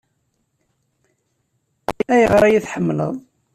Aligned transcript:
Ayɣer 2.13 2.41
ay 2.43 2.51
iyi-tḥemmleḍ? 2.53 3.13